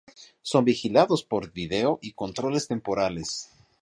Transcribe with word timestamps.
Son 0.41 0.65
vigilados 0.65 1.23
por 1.23 1.51
video 1.53 1.99
y 2.01 2.13
controles 2.13 2.67
temporales. 2.67 3.51